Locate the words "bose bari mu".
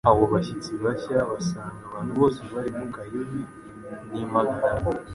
2.19-2.85